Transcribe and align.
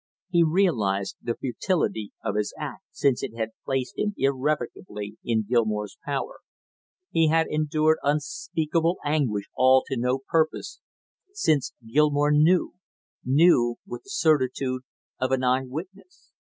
He 0.31 0.41
realized 0.41 1.17
the 1.21 1.35
futility 1.35 2.11
of 2.23 2.33
his 2.35 2.55
act, 2.57 2.85
since 2.89 3.21
it 3.21 3.37
had 3.37 3.51
placed 3.63 3.99
him 3.99 4.15
irrevocably 4.17 5.17
in 5.23 5.43
Gilmore's 5.47 5.95
power. 6.03 6.39
He 7.11 7.27
had 7.27 7.45
endured 7.47 7.99
unspeakable 8.01 8.97
anguish 9.05 9.45
all 9.55 9.83
to 9.85 9.97
no 9.97 10.17
purpose, 10.27 10.79
since 11.33 11.75
Gilmore 11.87 12.31
knew; 12.31 12.73
knew 13.23 13.75
with 13.85 14.01
the 14.01 14.09
certitude 14.09 14.81
of 15.19 15.31
an 15.31 15.43
eye 15.43 15.65
witness. 15.67 16.31